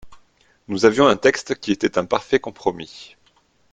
[0.67, 3.15] Nous avions un texte qui était un parfait compromis.